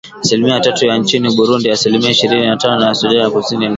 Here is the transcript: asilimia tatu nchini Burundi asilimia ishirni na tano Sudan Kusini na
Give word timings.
asilimia 0.21 0.59
tatu 0.59 0.91
nchini 0.91 1.35
Burundi 1.35 1.71
asilimia 1.71 2.09
ishirni 2.11 2.45
na 2.47 2.57
tano 2.57 2.95
Sudan 2.95 3.31
Kusini 3.31 3.65
na 3.65 3.69